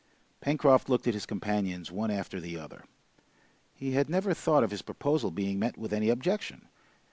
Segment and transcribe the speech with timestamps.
[0.39, 2.85] Pencroft looked at his companions one after the other.
[3.75, 6.69] He had never thought of his proposal being met with any objection.